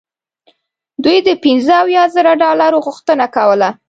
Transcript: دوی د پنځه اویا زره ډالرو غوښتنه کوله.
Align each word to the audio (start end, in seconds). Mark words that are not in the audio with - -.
دوی 1.03 1.17
د 1.27 1.29
پنځه 1.43 1.73
اویا 1.83 2.03
زره 2.15 2.31
ډالرو 2.43 2.83
غوښتنه 2.85 3.25
کوله. 3.35 3.69